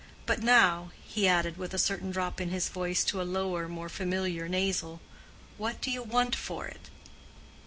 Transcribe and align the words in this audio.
But 0.25 0.41
now," 0.41 0.89
he 1.05 1.27
added, 1.27 1.57
with 1.57 1.75
a 1.75 1.77
certain 1.77 2.09
drop 2.09 2.41
in 2.41 2.49
his 2.49 2.69
voice 2.69 3.03
to 3.03 3.21
a 3.21 3.21
lower, 3.21 3.67
more 3.69 3.87
familiar 3.87 4.49
nasal, 4.49 4.99
"what 5.59 5.79
do 5.79 5.91
you 5.91 6.01
want 6.01 6.35
for 6.35 6.65
it?" 6.65 6.89